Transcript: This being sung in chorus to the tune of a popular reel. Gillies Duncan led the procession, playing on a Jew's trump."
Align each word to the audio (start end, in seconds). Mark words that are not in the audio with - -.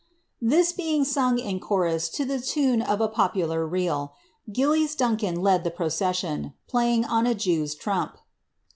This 0.41 0.71
being 0.71 1.05
sung 1.05 1.37
in 1.37 1.59
chorus 1.59 2.09
to 2.09 2.25
the 2.25 2.39
tune 2.39 2.81
of 2.81 3.01
a 3.01 3.07
popular 3.07 3.67
reel. 3.67 4.15
Gillies 4.51 4.95
Duncan 4.95 5.39
led 5.43 5.63
the 5.63 5.69
procession, 5.69 6.55
playing 6.67 7.05
on 7.05 7.27
a 7.27 7.35
Jew's 7.35 7.75
trump." 7.75 8.17